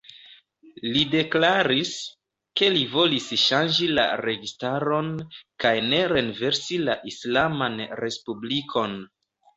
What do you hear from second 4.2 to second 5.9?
registaron, kaj